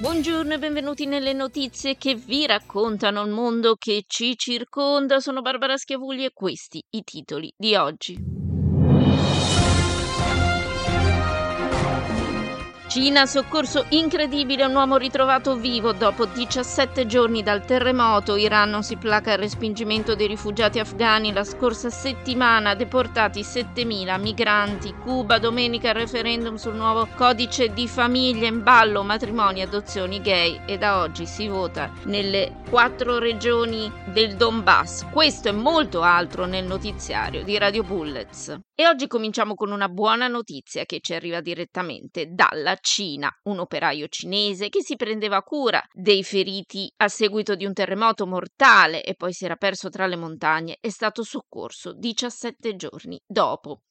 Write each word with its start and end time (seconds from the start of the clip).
Buongiorno 0.00 0.54
e 0.54 0.58
benvenuti 0.60 1.06
nelle 1.06 1.32
notizie 1.32 1.96
che 1.96 2.14
vi 2.14 2.46
raccontano 2.46 3.20
il 3.24 3.32
mondo 3.32 3.74
che 3.74 4.04
ci 4.06 4.38
circonda. 4.38 5.18
Sono 5.18 5.42
Barbara 5.42 5.76
Schiavulli 5.76 6.24
e 6.24 6.30
questi 6.32 6.80
i 6.90 7.02
titoli 7.02 7.52
di 7.56 7.74
oggi. 7.74 8.37
Cina, 13.00 13.26
soccorso 13.26 13.86
incredibile, 13.90 14.64
un 14.64 14.74
uomo 14.74 14.96
ritrovato 14.96 15.54
vivo 15.54 15.92
dopo 15.92 16.24
17 16.24 17.06
giorni 17.06 17.44
dal 17.44 17.64
terremoto. 17.64 18.34
Iran 18.34 18.70
non 18.70 18.82
si 18.82 18.96
placa 18.96 19.34
il 19.34 19.38
respingimento 19.38 20.16
dei 20.16 20.26
rifugiati 20.26 20.80
afghani. 20.80 21.32
La 21.32 21.44
scorsa 21.44 21.90
settimana 21.90 22.74
deportati 22.74 23.42
7.000 23.42 24.20
migranti. 24.20 24.94
Cuba, 24.94 25.38
domenica 25.38 25.92
referendum 25.92 26.56
sul 26.56 26.74
nuovo 26.74 27.06
codice 27.14 27.72
di 27.72 27.86
famiglia 27.86 28.48
in 28.48 28.64
ballo, 28.64 29.04
matrimoni, 29.04 29.62
adozioni 29.62 30.20
gay. 30.20 30.62
E 30.66 30.76
da 30.76 30.98
oggi 30.98 31.24
si 31.24 31.46
vota 31.46 31.92
nelle 32.06 32.62
quattro 32.68 33.20
regioni 33.20 33.92
del 34.06 34.34
Donbass. 34.34 35.06
Questo 35.12 35.46
e 35.48 35.52
molto 35.52 36.02
altro 36.02 36.46
nel 36.46 36.64
notiziario 36.64 37.44
di 37.44 37.56
Radio 37.58 37.84
Bullets. 37.84 38.58
E 38.74 38.86
oggi 38.86 39.06
cominciamo 39.06 39.54
con 39.54 39.70
una 39.70 39.88
buona 39.88 40.26
notizia 40.26 40.84
che 40.84 40.98
ci 41.00 41.14
arriva 41.14 41.40
direttamente 41.40 42.26
dalla 42.32 42.74
Cina. 42.74 42.87
Un 43.42 43.58
operaio 43.58 44.08
cinese 44.08 44.70
che 44.70 44.82
si 44.82 44.96
prendeva 44.96 45.42
cura 45.42 45.82
dei 45.92 46.24
feriti 46.24 46.90
a 46.96 47.08
seguito 47.08 47.54
di 47.54 47.66
un 47.66 47.74
terremoto 47.74 48.26
mortale 48.26 49.04
e 49.04 49.14
poi 49.14 49.32
si 49.32 49.44
era 49.44 49.56
perso 49.56 49.90
tra 49.90 50.06
le 50.06 50.16
montagne 50.16 50.78
è 50.80 50.88
stato 50.88 51.22
soccorso 51.22 51.92
17 51.92 52.76
giorni 52.76 53.20
dopo. 53.26 53.82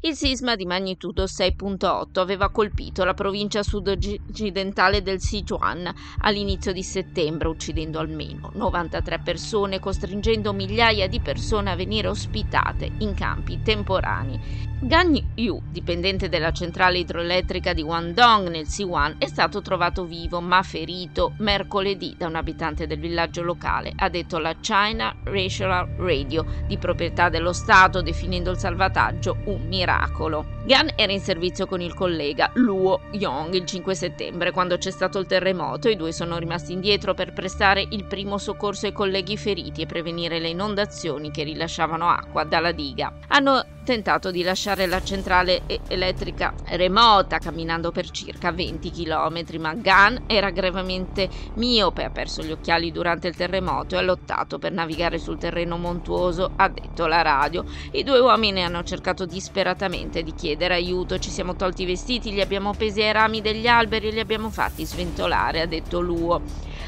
Il 0.00 0.14
sisma 0.14 0.54
di 0.54 0.66
magnitudo 0.66 1.24
6.8 1.24 2.18
aveva 2.18 2.50
colpito 2.50 3.04
la 3.04 3.14
provincia 3.14 3.62
sud-occidentale 3.62 5.02
del 5.02 5.20
Sichuan 5.20 5.90
all'inizio 6.18 6.72
di 6.72 6.82
settembre, 6.82 7.48
uccidendo 7.48 7.98
almeno 7.98 8.50
93 8.54 9.20
persone, 9.20 9.80
costringendo 9.80 10.52
migliaia 10.52 11.08
di 11.08 11.20
persone 11.20 11.70
a 11.70 11.76
venire 11.76 12.08
ospitate 12.08 12.90
in 12.98 13.14
campi 13.14 13.62
temporanei. 13.62 14.72
Gan 14.82 15.18
Yu, 15.36 15.62
dipendente 15.70 16.28
della 16.28 16.52
centrale 16.52 16.98
idroelettrica 16.98 17.72
di 17.72 17.82
Guangdong 17.82 18.33
nel 18.42 18.66
Sichuan, 18.66 19.16
è 19.18 19.26
stato 19.26 19.62
trovato 19.62 20.04
vivo 20.04 20.40
ma 20.40 20.62
ferito 20.62 21.34
mercoledì 21.38 22.14
da 22.16 22.26
un 22.26 22.34
abitante 22.34 22.86
del 22.86 22.98
villaggio 22.98 23.42
locale, 23.42 23.92
ha 23.96 24.08
detto 24.08 24.38
la 24.38 24.54
China 24.60 25.14
Racial 25.24 25.94
Radio, 25.96 26.44
di 26.66 26.76
proprietà 26.78 27.28
dello 27.28 27.52
Stato, 27.52 28.02
definendo 28.02 28.50
il 28.50 28.58
salvataggio 28.58 29.36
un 29.44 29.62
miracolo. 29.66 30.54
Gan 30.64 30.90
era 30.96 31.12
in 31.12 31.20
servizio 31.20 31.66
con 31.66 31.82
il 31.82 31.92
collega 31.92 32.50
Luo 32.54 33.02
Yong 33.12 33.52
il 33.52 33.66
5 33.66 33.94
settembre, 33.94 34.50
quando 34.50 34.78
c'è 34.78 34.90
stato 34.90 35.18
il 35.18 35.26
terremoto. 35.26 35.88
I 35.88 35.96
due 35.96 36.10
sono 36.10 36.38
rimasti 36.38 36.72
indietro 36.72 37.12
per 37.12 37.34
prestare 37.34 37.86
il 37.90 38.04
primo 38.04 38.38
soccorso 38.38 38.86
ai 38.86 38.92
colleghi 38.92 39.36
feriti 39.36 39.82
e 39.82 39.86
prevenire 39.86 40.38
le 40.38 40.48
inondazioni 40.48 41.30
che 41.30 41.42
rilasciavano 41.42 42.08
acqua 42.08 42.44
dalla 42.44 42.72
diga. 42.72 43.12
Hanno 43.28 43.66
tentato 43.84 44.30
di 44.30 44.42
lasciare 44.42 44.86
la 44.86 45.02
centrale 45.02 45.62
elettrica 45.88 46.54
remota 46.68 47.38
camminando 47.38 47.92
per 47.92 48.10
circa 48.24 48.52
20 48.52 48.90
km, 48.90 49.58
ma 49.58 49.74
Gan 49.74 50.24
era 50.26 50.50
gravemente 50.50 51.28
miope, 51.54 52.04
ha 52.04 52.10
perso 52.10 52.42
gli 52.42 52.50
occhiali 52.50 52.90
durante 52.90 53.28
il 53.28 53.36
terremoto 53.36 53.94
e 53.94 53.98
ha 53.98 54.02
lottato 54.02 54.58
per 54.58 54.72
navigare 54.72 55.18
sul 55.18 55.36
terreno 55.36 55.76
montuoso, 55.76 56.52
ha 56.56 56.68
detto 56.68 57.06
la 57.06 57.20
radio. 57.20 57.64
I 57.92 58.02
due 58.02 58.20
uomini 58.20 58.62
hanno 58.62 58.82
cercato 58.82 59.26
disperatamente 59.26 60.22
di 60.22 60.32
chiedere 60.32 60.74
aiuto, 60.74 61.18
ci 61.18 61.30
siamo 61.30 61.54
tolti 61.54 61.82
i 61.82 61.86
vestiti, 61.86 62.32
li 62.32 62.40
abbiamo 62.40 62.70
appesi 62.70 63.02
ai 63.02 63.12
rami 63.12 63.42
degli 63.42 63.66
alberi 63.66 64.08
e 64.08 64.12
li 64.12 64.20
abbiamo 64.20 64.48
fatti 64.50 64.86
sventolare, 64.86 65.60
ha 65.60 65.66
detto 65.66 66.00
Luo. 66.00 66.42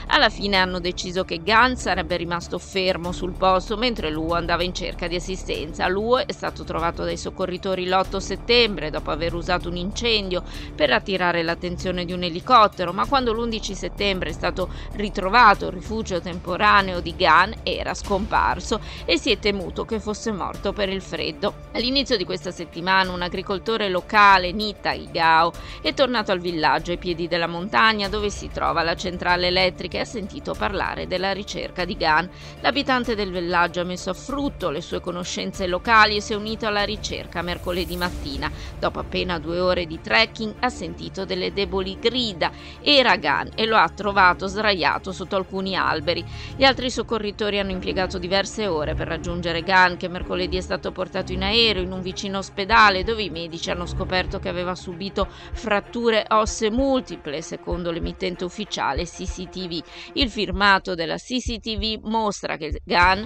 Alla 0.08 0.28
fine 0.30 0.56
hanno 0.56 0.78
deciso 0.78 1.24
che 1.24 1.42
Gan 1.42 1.76
sarebbe 1.76 2.16
rimasto 2.16 2.58
fermo 2.58 3.10
sul 3.10 3.32
posto 3.32 3.76
mentre 3.76 4.08
Luo 4.08 4.34
andava 4.34 4.62
in 4.62 4.72
cerca 4.72 5.08
di 5.08 5.16
assistenza. 5.16 5.88
Luo 5.88 6.24
è 6.24 6.32
stato 6.32 6.62
trovato 6.62 7.02
dai 7.02 7.16
soccorritori 7.16 7.86
l'8 7.86 8.18
settembre 8.18 8.90
dopo 8.90 9.10
aver 9.10 9.34
usato 9.34 9.68
un 9.68 9.76
incendio 9.76 10.44
per 10.74 10.92
attirare 10.92 11.42
l'attenzione 11.42 12.04
di 12.04 12.12
un 12.12 12.22
elicottero, 12.22 12.92
ma 12.92 13.06
quando 13.06 13.32
l'11 13.32 13.72
settembre 13.72 14.30
è 14.30 14.32
stato 14.32 14.68
ritrovato 14.92 15.66
il 15.66 15.72
rifugio 15.72 16.20
temporaneo 16.20 17.00
di 17.00 17.14
Gan 17.16 17.52
era 17.64 17.92
scomparso 17.92 18.80
e 19.04 19.18
si 19.18 19.32
è 19.32 19.38
temuto 19.40 19.84
che 19.84 19.98
fosse 19.98 20.30
morto 20.30 20.72
per 20.72 20.88
il 20.88 21.02
freddo. 21.02 21.64
All'inizio 21.72 22.16
di 22.16 22.24
questa 22.24 22.52
settimana 22.52 23.12
un 23.12 23.22
agricoltore 23.22 23.88
locale, 23.88 24.52
Nita 24.52 24.92
Igao, 24.92 25.52
è 25.82 25.92
tornato 25.94 26.30
al 26.30 26.38
villaggio 26.40 26.92
ai 26.92 26.98
piedi 26.98 27.26
della 27.26 27.48
montagna 27.48 28.08
dove 28.08 28.30
si 28.30 28.48
trova 28.50 28.84
la 28.84 28.94
centrale 28.94 29.48
elettrica 29.48 29.95
che 29.96 30.02
ha 30.02 30.04
sentito 30.04 30.52
parlare 30.52 31.06
della 31.06 31.32
ricerca 31.32 31.86
di 31.86 31.96
Gan. 31.96 32.28
L'abitante 32.60 33.14
del 33.14 33.30
villaggio 33.30 33.80
ha 33.80 33.84
messo 33.84 34.10
a 34.10 34.14
frutto 34.14 34.68
le 34.68 34.82
sue 34.82 35.00
conoscenze 35.00 35.66
locali 35.66 36.16
e 36.16 36.20
si 36.20 36.34
è 36.34 36.36
unito 36.36 36.66
alla 36.66 36.84
ricerca 36.84 37.40
mercoledì 37.40 37.96
mattina. 37.96 38.50
Dopo 38.78 38.98
appena 38.98 39.38
due 39.38 39.58
ore 39.58 39.86
di 39.86 39.98
trekking 39.98 40.56
ha 40.60 40.68
sentito 40.68 41.24
delle 41.24 41.54
deboli 41.54 41.98
grida. 41.98 42.50
Era 42.82 43.16
Gan 43.16 43.52
e 43.54 43.64
lo 43.64 43.76
ha 43.76 43.88
trovato 43.88 44.46
sdraiato 44.46 45.12
sotto 45.12 45.36
alcuni 45.36 45.74
alberi. 45.74 46.22
Gli 46.56 46.64
altri 46.64 46.90
soccorritori 46.90 47.58
hanno 47.58 47.70
impiegato 47.70 48.18
diverse 48.18 48.66
ore 48.66 48.94
per 48.94 49.08
raggiungere 49.08 49.62
Gan 49.62 49.96
che 49.96 50.08
mercoledì 50.08 50.58
è 50.58 50.60
stato 50.60 50.92
portato 50.92 51.32
in 51.32 51.42
aereo 51.42 51.82
in 51.82 51.92
un 51.92 52.02
vicino 52.02 52.38
ospedale 52.38 53.02
dove 53.02 53.22
i 53.22 53.30
medici 53.30 53.70
hanno 53.70 53.86
scoperto 53.86 54.38
che 54.40 54.50
aveva 54.50 54.74
subito 54.74 55.26
fratture 55.52 56.26
ossee 56.28 56.70
multiple 56.70 57.40
secondo 57.40 57.90
l'emittente 57.90 58.44
ufficiale 58.44 59.04
CCTV. 59.04 59.84
Il 60.14 60.30
firmato 60.30 60.94
della 60.94 61.16
CCTV 61.16 62.04
mostra 62.04 62.56
che 62.56 62.80
Gunn 62.84 63.24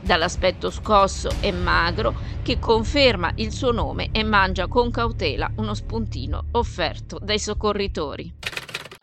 dall'aspetto 0.00 0.70
scosso 0.70 1.28
e 1.40 1.50
magro, 1.52 2.14
che 2.42 2.58
conferma 2.58 3.32
il 3.36 3.52
suo 3.52 3.72
nome 3.72 4.10
e 4.12 4.22
mangia 4.22 4.68
con 4.68 4.90
cautela 4.90 5.50
uno 5.56 5.74
spuntino 5.74 6.44
offerto 6.52 7.18
dai 7.20 7.38
soccorritori. 7.38 8.55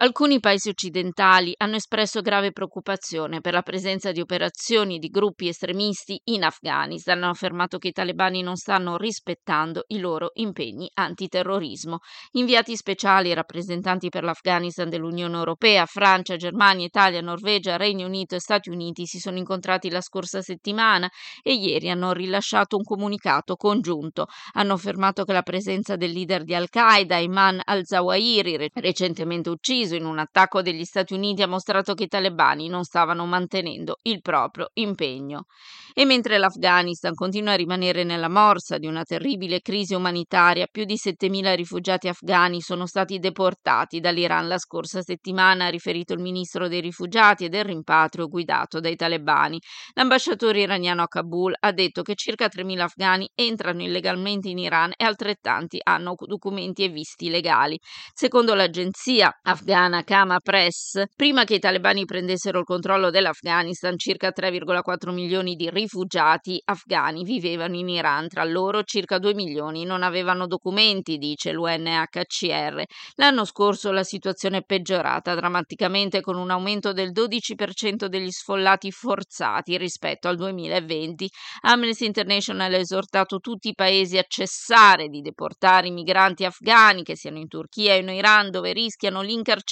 Alcuni 0.04 0.42
paesi 0.42 0.68
occidentali 0.68 1.54
hanno 1.56 1.78
espresso 1.78 2.20
grave 2.20 2.52
preoccupazione 2.52 3.40
per 3.40 3.54
la 3.54 3.62
presenza 3.62 4.12
di 4.12 4.20
operazioni 4.20 4.98
di 4.98 5.08
gruppi 5.08 5.48
estremisti 5.48 6.20
in 6.26 6.44
Afghanistan. 6.44 7.24
Hanno 7.24 7.32
affermato 7.32 7.78
che 7.78 7.88
i 7.88 7.92
talebani 7.94 8.42
non 8.42 8.58
stanno 8.58 8.98
rispettando 8.98 9.86
i 9.88 10.00
loro 10.00 10.32
impegni 10.34 10.92
antiterrorismo. 10.94 12.00
Inviati 12.32 12.76
speciali 12.76 13.32
e 13.32 13.34
rappresentanti 13.34 14.10
per 14.10 14.26
l'Afghanistan 14.26 14.90
dell'Unione 14.90 15.38
Europea, 15.38 15.86
Francia, 15.86 16.36
Germania, 16.36 16.86
Italia, 16.86 17.22
Norvegia, 17.22 17.78
Regno 17.78 18.06
Unito 18.06 18.36
e 18.36 18.42
Stati 18.42 18.70
Uniti 18.70 19.06
si 19.06 19.20
sono 19.20 19.38
incontrati 19.38 19.90
la 19.90 20.02
scorsa 20.02 20.42
settimana 20.42 21.10
e 21.42 21.54
ieri 21.54 21.90
hanno 21.90 22.12
rilasciato 22.12 22.76
un 22.76 22.84
comunicato 22.84 23.56
congiunto. 23.56 24.26
Hanno 24.56 24.74
affermato 24.74 25.24
che 25.24 25.32
la 25.32 25.44
presenza 25.44 25.96
del 25.96 26.12
leader 26.12 26.44
di 26.44 26.56
Al-Qaeda, 26.56 27.16
Ayman 27.16 27.62
al-Zawahiri, 27.64 28.70
recentemente 28.74 29.50
ucciso, 29.50 29.92
in 29.96 30.06
un 30.06 30.20
attacco 30.20 30.62
degli 30.62 30.84
Stati 30.84 31.14
Uniti 31.14 31.42
ha 31.42 31.48
mostrato 31.48 31.94
che 31.94 32.04
i 32.04 32.08
talebani 32.08 32.68
non 32.68 32.84
stavano 32.84 33.26
mantenendo 33.26 33.98
il 34.04 34.22
proprio 34.22 34.70
impegno. 34.74 35.46
E 35.94 36.06
mentre 36.06 36.40
l'Afghanistan 36.40 37.14
continua 37.14 37.54
a 37.54 37.56
rimanere 37.56 38.04
nella 38.04 38.28
morsa 38.28 38.80
di 38.80 38.88
una 38.88 39.04
terribile 39.04 39.60
crisi 39.62 39.94
umanitaria, 39.94 40.66
più 40.72 40.86
di 40.86 40.96
7.000 40.96 41.56
rifugiati 41.56 42.08
afghani 42.08 42.62
sono 42.62 42.88
stati 42.88 43.20
deportati 43.20 44.00
dall'Iran 44.00 44.48
la 44.48 44.58
scorsa 44.58 45.02
settimana, 45.02 45.66
ha 45.66 45.70
riferito 45.70 46.14
il 46.14 46.20
ministro 46.20 46.68
dei 46.68 46.82
rifugiati 46.82 47.46
e 47.46 47.50
del 47.50 47.66
rimpatrio 47.66 48.28
guidato 48.28 48.80
dai 48.80 48.96
talebani. 48.96 49.60
L'ambasciatore 49.94 50.62
iraniano 50.62 51.04
a 51.04 51.08
Kabul 51.08 51.56
ha 51.60 51.72
detto 51.72 52.02
che 52.02 52.16
circa 52.16 52.48
3.000 52.48 52.80
afghani 52.80 53.30
entrano 53.36 53.84
illegalmente 53.84 54.50
in 54.50 54.58
Iran 54.58 54.94
e 54.98 55.04
altrettanti 55.04 55.80
hanno 55.84 56.16
documenti 56.26 56.84
e 56.84 56.90
visti 56.90 57.30
legali. 57.30 57.78
Secondo 58.14 58.56
l'agenzia 58.56 59.32
afghana 59.44 59.82
iraniana 59.84 60.04
Kama 60.04 60.40
Press, 60.40 61.04
prima 61.16 61.44
che 61.44 61.56
i 61.56 61.60
talebani 61.60 62.06
prendessero 62.06 62.60
il 62.60 62.66
controllo 62.66 63.10
dell'Afghanistan, 63.10 63.98
circa 63.98 64.32
3,4 64.36 65.12
milioni 65.12 65.56
di 65.56 65.70
rifugiati 65.70 66.62
afghani 66.64 67.24
vivevano 67.24 67.76
in 67.76 67.90
Iran, 67.90 68.28
tra 68.28 68.44
loro 68.46 68.84
circa 68.84 69.20
2 69.20 69.34
milioni 69.34 69.84
non 69.84 70.04
avevano 70.04 70.48
documenti, 70.48 71.18
dice 71.18 71.52
l'UNHCR. 71.52 72.84
L'anno 73.16 73.46
scorso 73.46 73.92
la 73.92 74.04
situazione 74.04 74.58
è 74.60 74.64
peggiorata 74.64 75.36
drammaticamente 75.36 76.22
con 76.22 76.38
un 76.38 76.50
aumento 76.50 76.94
del 76.94 77.12
12% 77.12 78.06
degli 78.06 78.32
sfollati 78.32 78.92
forzati 78.92 79.78
rispetto 79.78 80.28
al 80.28 80.38
2020. 80.38 81.30
Amnesty 81.62 82.06
International 82.06 82.74
ha 82.74 82.78
esortato 82.78 83.40
tutti 83.40 83.70
i 83.70 83.74
paesi 83.74 84.18
a 84.18 84.26
cessare 84.28 85.08
di 85.08 85.22
deportare 85.22 85.88
i 85.88 85.92
migranti 85.92 86.46
afghani 86.46 87.04
che 87.04 87.16
siano 87.16 87.38
in 87.38 87.48
Turchia 87.48 87.96
o 87.96 87.98
in 87.98 88.10
Iran 88.10 88.50
dove 88.50 88.72
rischiano 88.72 89.22
l'incarcerazione, 89.22 89.63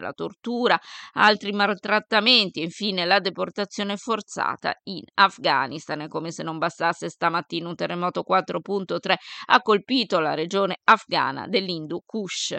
la 0.00 0.12
tortura, 0.12 0.78
altri 1.14 1.52
maltrattamenti 1.52 2.60
e 2.60 2.64
infine 2.64 3.04
la 3.04 3.18
deportazione 3.18 3.96
forzata 3.96 4.78
in 4.84 5.02
Afghanistan. 5.14 6.02
E 6.02 6.08
come 6.08 6.30
se 6.30 6.42
non 6.42 6.58
bastasse 6.58 7.08
stamattina 7.08 7.68
un 7.68 7.74
terremoto 7.74 8.24
4.3 8.28 9.14
ha 9.46 9.60
colpito 9.62 10.20
la 10.20 10.34
regione 10.34 10.80
afghana 10.84 11.46
dell'Hindu 11.46 12.02
Kush. 12.04 12.56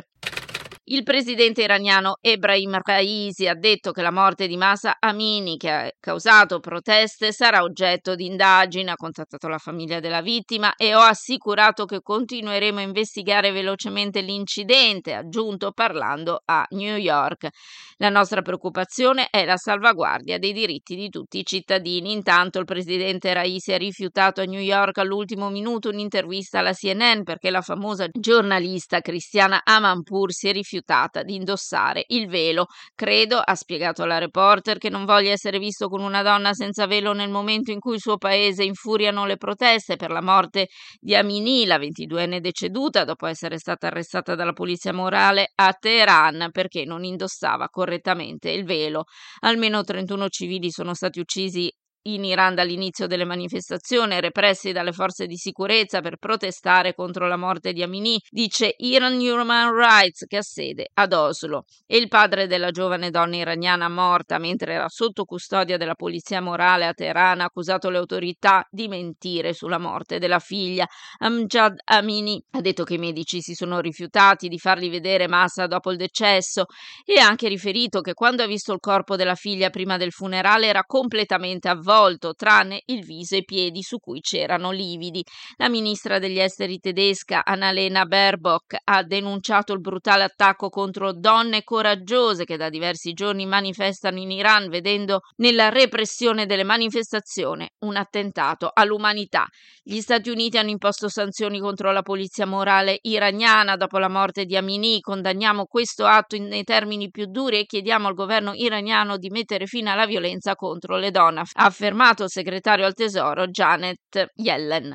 Il 0.90 1.04
presidente 1.04 1.64
iraniano 1.64 2.16
Ebrahim 2.22 2.80
Raisi 2.82 3.46
ha 3.46 3.56
detto 3.56 3.92
che 3.92 4.02
la 4.02 4.10
morte 4.10 4.48
di 4.48 4.56
Masa 4.56 4.96
Amini, 4.98 5.58
che 5.58 5.70
ha 5.70 5.92
causato 6.00 6.62
proteste, 6.62 7.34
sarà 7.34 7.62
oggetto 7.62 8.16
di 8.16 8.26
indagine, 8.26 8.92
ha 8.92 8.96
contattato 8.96 9.50
la 9.50 9.58
famiglia 9.58 10.00
della 10.00 10.22
vittima 10.22 10.76
e 10.78 10.96
ho 10.96 11.02
assicurato 11.02 11.84
che 11.84 12.00
continueremo 12.02 12.80
a 12.80 12.84
investigare 12.84 13.52
velocemente 13.52 14.22
l'incidente, 14.22 15.14
ha 15.14 15.20
aggiunto 15.20 15.74
parlando 15.74 16.42
a 16.46 16.66
New 16.70 16.96
York. 16.96 17.50
La 17.98 18.08
nostra 18.08 18.42
preoccupazione 18.42 19.28
è 19.30 19.44
la 19.44 19.58
salvaguardia 19.58 20.38
dei 20.38 20.54
diritti 20.54 20.96
di 20.96 21.10
tutti 21.10 21.40
i 21.40 21.46
cittadini. 21.46 22.14
Intanto 22.14 22.60
il 22.60 22.66
presidente 22.66 23.34
Raisi 23.34 23.74
ha 23.74 23.78
rifiutato 23.78 24.40
a 24.40 24.46
New 24.46 24.62
York 24.62 25.00
all'ultimo 25.00 25.50
minuto 25.50 25.90
un'intervista 25.90 26.60
alla 26.60 26.72
CNN 26.72 27.24
perché 27.24 27.50
la 27.50 27.62
famosa 27.62 28.08
giornalista 28.10 29.02
Cristiana 29.02 29.64
Amanpour 29.66 30.32
si 30.32 30.48
è 30.48 30.54
rifiutata 30.54 30.76
rifiutata 30.78 31.24
di 31.24 31.36
indossare 31.36 32.06
il 32.08 32.28
velo. 32.28 32.68
Credo, 32.96 33.38
ha 33.38 33.56
spiegato 33.56 34.06
la 34.06 34.18
reporter, 34.18 34.78
che 34.78 34.90
non 34.90 35.06
voglia 35.06 35.32
essere 35.32 35.60
visto 35.60 35.88
con 35.88 36.02
una 36.02 36.22
donna 36.22 36.54
senza 36.54 36.86
velo 36.86 37.14
nel 37.14 37.30
momento 37.30 37.72
in 37.72 37.80
cui 37.80 37.96
il 37.96 38.02
suo 38.02 38.18
paese 38.18 38.64
infuriano 38.64 39.26
le 39.26 39.38
proteste 39.38 39.96
per 39.96 40.12
la 40.12 40.22
morte 40.22 40.68
di 41.00 41.16
Amini, 41.16 41.66
la 41.66 41.78
22enne 41.78 42.40
deceduta 42.40 43.04
dopo 43.04 43.26
essere 43.26 43.58
stata 43.58 43.88
arrestata 43.88 44.36
dalla 44.36 44.54
polizia 44.54 44.94
morale 44.94 45.52
a 45.56 45.74
Teheran 45.74 46.50
perché 46.52 46.86
non 46.86 47.04
indossava 47.04 47.68
correttamente 47.70 48.52
il 48.52 48.66
velo. 48.66 49.06
Almeno 49.42 49.84
31 49.84 50.28
civili 50.30 50.70
sono 50.72 50.94
stati 50.94 51.20
uccisi 51.20 51.72
in 52.08 52.24
Iran 52.24 52.56
dall'inizio 52.56 53.08
delle 53.08 53.26
manifestazioni 53.26 54.20
repressi 54.20 54.72
dalle 54.72 54.92
forze 54.92 55.26
di 55.26 55.36
sicurezza 55.36 56.02
per 56.02 56.18
protestare 56.18 56.94
contro 56.94 57.28
la 57.28 57.36
morte 57.36 57.74
di 57.74 57.84
Amini, 57.84 58.20
dice 58.30 58.74
Iran 58.78 59.18
Human 59.18 59.76
Rights 59.76 60.26
che 60.26 60.38
ha 60.38 60.42
sede 60.42 60.90
ad 60.94 61.14
Oslo. 61.14 61.66
E 61.86 61.98
il 61.98 62.08
padre 62.08 62.48
della 62.48 62.72
giovane 62.72 63.10
donna 63.10 63.36
iraniana 63.36 63.90
morta 63.90 64.38
mentre 64.38 64.74
era 64.74 64.88
sotto 64.88 65.26
custodia 65.26 65.78
della 65.78 65.96
polizia 65.96 66.42
morale 66.42 66.86
a 66.86 66.94
Teheran 66.94 67.42
ha 67.42 67.46
accusato 67.46 67.90
le 67.90 67.98
autorità 67.98 68.66
di 68.70 68.88
mentire 68.88 69.54
sulla 69.54 69.78
morte 69.78 70.20
della 70.20 70.40
figlia. 70.40 70.88
Amjad 71.20 71.76
Amini 71.86 72.42
ha 72.52 72.62
detto 72.62 72.84
che 72.84 72.96
i 72.96 73.00
medici 73.00 73.42
si 73.42 73.54
sono 73.54 73.80
rifiutati 73.80 74.48
di 74.48 74.60
fargli 74.60 74.90
vedere 74.90 75.28
Massa 75.28 75.68
dopo 75.68 75.92
il 75.92 75.98
decesso 75.98 76.66
e 77.06 77.20
ha 77.20 77.28
anche 77.28 77.48
riferito 77.48 78.02
che 78.02 78.14
quando 78.14 78.44
ha 78.44 78.48
visto 78.48 78.72
il 78.72 78.80
corpo 78.80 79.16
della 79.16 79.36
figlia 79.36 79.70
prima 79.70 79.98
del 79.98 80.12
funerale 80.12 80.68
era 80.68 80.84
completamente 80.86 81.68
avvolto 81.68 81.96
volto, 81.98 82.34
tranne 82.36 82.82
il 82.86 83.04
viso 83.04 83.36
e 83.36 83.40
i 83.40 83.44
piedi 83.44 83.82
su 83.82 83.98
cui 83.98 84.22
c'erano 84.22 84.72
lividi. 84.72 85.24
La 85.56 85.68
ministra 85.68 86.20
degli 86.20 86.40
esteri 86.40 86.78
tedesca 86.80 87.44
Annalena 87.44 88.06
Baerbock 88.06 88.78
ha 88.84 89.04
denunciato 89.04 89.74
il 89.74 89.80
brutale 89.80 90.24
attacco 90.24 90.70
contro 90.70 91.12
donne 91.12 91.64
coraggiose 91.64 92.46
che 92.46 92.58
da 92.58 92.70
diversi 92.70 93.14
giorni 93.14 93.46
manifestano 93.46 94.20
in 94.20 94.32
Iran, 94.32 94.70
vedendo 94.70 95.22
nella 95.38 95.70
repressione 95.70 96.46
delle 96.46 96.64
manifestazioni 96.64 97.68
un 97.80 97.96
attentato 97.96 98.70
all'umanità. 98.72 99.48
Gli 99.82 100.00
Stati 100.00 100.30
Uniti 100.30 100.58
hanno 100.58 100.70
imposto 100.70 101.08
sanzioni 101.10 101.60
contro 101.60 101.92
la 101.92 102.02
polizia 102.02 102.46
morale 102.46 103.00
iraniana 103.02 103.76
dopo 103.76 103.98
la 103.98 104.10
morte 104.10 104.46
di 104.46 104.56
Amini. 104.56 105.00
Condanniamo 105.00 105.66
questo 105.66 106.06
atto 106.06 106.38
nei 106.38 106.64
termini 106.64 107.10
più 107.10 107.26
duri 107.26 107.60
e 107.60 107.66
chiediamo 107.66 108.08
al 108.08 108.14
governo 108.14 108.52
iraniano 108.54 109.18
di 109.18 109.30
mettere 109.30 109.66
fine 109.66 109.90
alla 109.90 110.06
violenza 110.06 110.56
contro 110.56 110.98
le 110.98 111.10
donne, 111.10 111.44
ha 111.52 111.70
affermato 111.88 112.24
il 112.24 112.30
segretario 112.30 112.86
al 112.86 112.94
Tesoro 112.94 113.48
Janet 113.48 114.32
Yellen. 114.36 114.94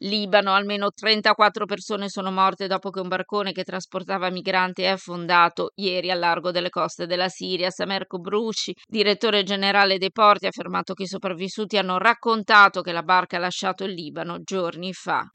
Libano, 0.00 0.52
almeno 0.52 0.90
34 0.90 1.64
persone 1.64 2.08
sono 2.08 2.30
morte 2.30 2.68
dopo 2.68 2.90
che 2.90 3.00
un 3.00 3.08
barcone 3.08 3.50
che 3.50 3.64
trasportava 3.64 4.30
migranti 4.30 4.82
è 4.82 4.88
affondato 4.88 5.72
ieri 5.74 6.12
al 6.12 6.20
largo 6.20 6.52
delle 6.52 6.68
coste 6.68 7.06
della 7.06 7.28
Siria. 7.28 7.70
Samerko 7.70 8.18
Brusci, 8.18 8.72
direttore 8.86 9.42
generale 9.42 9.98
dei 9.98 10.12
porti, 10.12 10.44
ha 10.44 10.50
affermato 10.50 10.94
che 10.94 11.04
i 11.04 11.08
sopravvissuti 11.08 11.76
hanno 11.76 11.98
raccontato 11.98 12.82
che 12.82 12.92
la 12.92 13.02
barca 13.02 13.38
ha 13.38 13.40
lasciato 13.40 13.82
il 13.82 13.94
Libano 13.94 14.42
giorni 14.44 14.92
fa. 14.92 15.28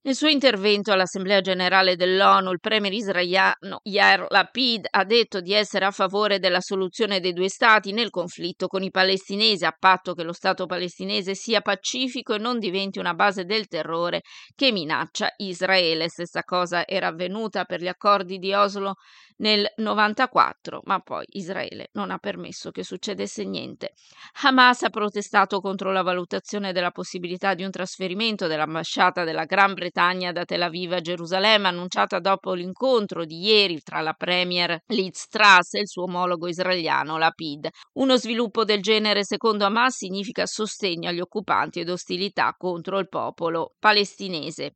Nel 0.00 0.14
suo 0.14 0.28
intervento 0.28 0.92
all'Assemblea 0.92 1.40
generale 1.40 1.96
dell'ONU, 1.96 2.52
il 2.52 2.60
premier 2.60 2.92
israeliano 2.92 3.80
Yair 3.82 4.26
Lapid 4.28 4.86
ha 4.88 5.02
detto 5.02 5.40
di 5.40 5.52
essere 5.52 5.86
a 5.86 5.90
favore 5.90 6.38
della 6.38 6.60
soluzione 6.60 7.18
dei 7.18 7.32
due 7.32 7.48
stati 7.48 7.90
nel 7.90 8.10
conflitto 8.10 8.68
con 8.68 8.84
i 8.84 8.92
palestinesi, 8.92 9.64
a 9.64 9.74
patto 9.76 10.14
che 10.14 10.22
lo 10.22 10.32
Stato 10.32 10.66
palestinese 10.66 11.34
sia 11.34 11.62
pacifico 11.62 12.34
e 12.34 12.38
non 12.38 12.60
diventi 12.60 13.00
una 13.00 13.14
base 13.14 13.44
del 13.44 13.66
terrore 13.66 14.20
che 14.54 14.70
minaccia 14.70 15.32
Israele. 15.38 16.08
Stessa 16.08 16.44
cosa 16.44 16.86
era 16.86 17.08
avvenuta 17.08 17.64
per 17.64 17.80
gli 17.80 17.88
accordi 17.88 18.38
di 18.38 18.54
Oslo 18.54 18.94
nel 19.38 19.66
94, 19.76 20.80
ma 20.84 21.00
poi 21.00 21.24
Israele 21.30 21.88
non 21.94 22.12
ha 22.12 22.18
permesso 22.18 22.70
che 22.70 22.84
succedesse 22.84 23.44
niente. 23.44 23.94
Hamas 24.42 24.84
ha 24.84 24.90
protestato 24.90 25.58
contro 25.60 25.90
la 25.90 26.02
valutazione 26.02 26.72
della 26.72 26.92
possibilità 26.92 27.54
di 27.54 27.64
un 27.64 27.70
trasferimento 27.70 28.46
dell'ambasciata 28.46 29.24
della 29.24 29.44
Gran 29.44 29.74
Bretagna 29.74 29.86
da 29.90 30.44
Tel 30.44 30.62
Aviv 30.62 30.92
a 30.92 31.00
Gerusalemme, 31.00 31.68
annunciata 31.68 32.18
dopo 32.18 32.52
l'incontro 32.52 33.24
di 33.24 33.40
ieri 33.40 33.80
tra 33.82 34.00
la 34.00 34.12
premier 34.12 34.78
Liz 34.88 35.28
Truss 35.28 35.74
e 35.74 35.80
il 35.80 35.88
suo 35.88 36.04
omologo 36.04 36.48
israeliano 36.48 37.18
Lapid. 37.18 37.68
Uno 37.94 38.16
sviluppo 38.16 38.64
del 38.64 38.82
genere, 38.82 39.24
secondo 39.24 39.64
Hamas, 39.64 39.96
significa 39.96 40.46
sostegno 40.46 41.08
agli 41.08 41.20
occupanti 41.20 41.80
ed 41.80 41.88
ostilità 41.88 42.54
contro 42.56 42.98
il 42.98 43.08
popolo 43.08 43.74
palestinese. 43.78 44.74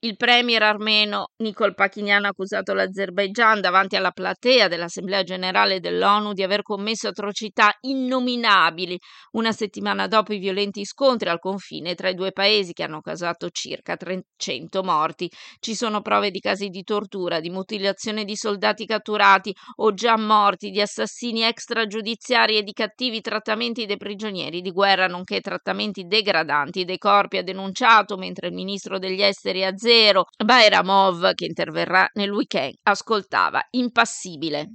Il 0.00 0.16
premier 0.16 0.62
armeno 0.62 1.30
Nikol 1.38 1.72
Pachinian 1.72 2.26
ha 2.26 2.28
accusato 2.28 2.74
l'Azerbaigian 2.74 3.62
davanti 3.62 3.96
alla 3.96 4.10
platea 4.10 4.68
dell'Assemblea 4.68 5.22
generale 5.22 5.80
dell'ONU 5.80 6.34
di 6.34 6.42
aver 6.42 6.60
commesso 6.60 7.08
atrocità 7.08 7.74
innominabili 7.80 8.98
una 9.32 9.52
settimana 9.52 10.06
dopo 10.06 10.34
i 10.34 10.38
violenti 10.38 10.84
scontri 10.84 11.30
al 11.30 11.38
confine 11.38 11.94
tra 11.94 12.10
i 12.10 12.14
due 12.14 12.32
paesi 12.32 12.74
che 12.74 12.82
hanno 12.82 13.00
causato 13.00 13.48
circa 13.48 13.96
300 13.96 14.82
morti. 14.82 15.30
Ci 15.58 15.74
sono 15.74 16.02
prove 16.02 16.30
di 16.30 16.40
casi 16.40 16.68
di 16.68 16.82
tortura, 16.82 17.40
di 17.40 17.48
mutilazione 17.48 18.24
di 18.24 18.36
soldati 18.36 18.84
catturati 18.84 19.50
o 19.76 19.94
già 19.94 20.18
morti, 20.18 20.68
di 20.68 20.80
assassini 20.82 21.40
extragiudiziari 21.40 22.58
e 22.58 22.62
di 22.62 22.74
cattivi 22.74 23.22
trattamenti 23.22 23.86
dei 23.86 23.96
prigionieri 23.96 24.60
di 24.60 24.72
guerra, 24.72 25.06
nonché 25.06 25.40
trattamenti 25.40 26.04
degradanti 26.04 26.84
dei 26.84 26.98
corpi, 26.98 27.38
ha 27.38 27.42
denunciato 27.42 28.18
mentre 28.18 28.48
il 28.48 28.52
ministro 28.52 28.98
degli 28.98 29.22
esteri 29.22 29.64
Azerbaijan 29.64 29.84
zero. 29.96 30.26
Bairamov, 30.44 31.32
che 31.34 31.46
interverrà 31.46 32.08
nel 32.14 32.30
weekend, 32.30 32.74
ascoltava 32.82 33.66
impassibile. 33.70 34.74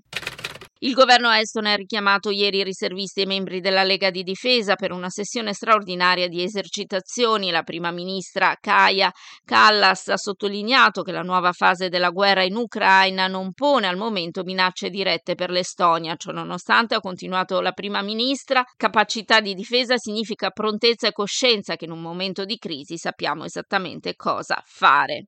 Il 0.83 0.95
governo 0.95 1.31
estone 1.31 1.73
ha 1.73 1.75
richiamato 1.75 2.31
ieri 2.31 2.57
i 2.57 2.63
riservisti 2.63 3.21
e 3.21 3.27
membri 3.27 3.59
della 3.59 3.83
Lega 3.83 4.09
di 4.09 4.23
Difesa 4.23 4.73
per 4.73 4.91
una 4.91 5.09
sessione 5.09 5.53
straordinaria 5.53 6.27
di 6.27 6.41
esercitazioni. 6.41 7.51
La 7.51 7.61
prima 7.61 7.91
ministra 7.91 8.57
Kaya 8.59 9.11
Kallas 9.45 10.07
ha 10.07 10.17
sottolineato 10.17 11.03
che 11.03 11.11
la 11.11 11.21
nuova 11.21 11.51
fase 11.51 11.89
della 11.89 12.09
guerra 12.09 12.41
in 12.41 12.55
Ucraina 12.55 13.27
non 13.27 13.53
pone 13.53 13.85
al 13.85 13.95
momento 13.95 14.41
minacce 14.41 14.89
dirette 14.89 15.35
per 15.35 15.51
l'Estonia. 15.51 16.15
Ciò 16.15 16.31
nonostante, 16.31 16.95
ha 16.95 16.99
continuato 16.99 17.61
la 17.61 17.73
prima 17.73 18.01
ministra, 18.01 18.63
capacità 18.75 19.39
di 19.39 19.53
difesa 19.53 19.97
significa 19.97 20.49
prontezza 20.49 21.07
e 21.07 21.11
coscienza 21.11 21.75
che 21.75 21.85
in 21.85 21.91
un 21.91 22.01
momento 22.01 22.43
di 22.43 22.57
crisi 22.57 22.97
sappiamo 22.97 23.45
esattamente 23.45 24.15
cosa 24.15 24.59
fare. 24.65 25.27